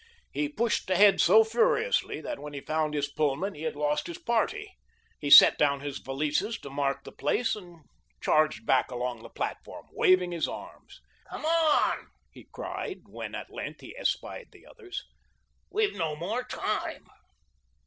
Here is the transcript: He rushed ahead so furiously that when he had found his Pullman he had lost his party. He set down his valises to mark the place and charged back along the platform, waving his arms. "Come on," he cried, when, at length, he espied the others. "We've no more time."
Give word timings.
He 0.31 0.51
rushed 0.57 0.89
ahead 0.89 1.21
so 1.21 1.43
furiously 1.43 2.21
that 2.21 2.39
when 2.39 2.53
he 2.53 2.57
had 2.59 2.65
found 2.65 2.95
his 2.95 3.07
Pullman 3.07 3.53
he 3.53 3.61
had 3.61 3.75
lost 3.75 4.07
his 4.07 4.17
party. 4.17 4.73
He 5.19 5.29
set 5.29 5.59
down 5.59 5.81
his 5.81 5.99
valises 5.99 6.57
to 6.61 6.71
mark 6.71 7.03
the 7.03 7.11
place 7.11 7.55
and 7.55 7.81
charged 8.19 8.65
back 8.65 8.89
along 8.89 9.21
the 9.21 9.29
platform, 9.29 9.85
waving 9.91 10.31
his 10.31 10.47
arms. 10.47 11.01
"Come 11.29 11.45
on," 11.45 12.07
he 12.31 12.47
cried, 12.51 13.01
when, 13.09 13.35
at 13.35 13.51
length, 13.53 13.81
he 13.81 13.95
espied 13.95 14.47
the 14.51 14.65
others. 14.65 15.03
"We've 15.69 15.93
no 15.93 16.15
more 16.15 16.43
time." 16.45 17.05